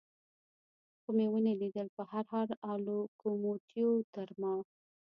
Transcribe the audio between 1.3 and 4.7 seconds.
و نه لیدل، په هر حال لوکوموتیو تر ما.